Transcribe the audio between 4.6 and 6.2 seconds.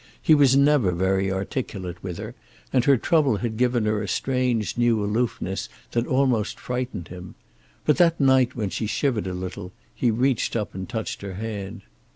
new aloofness that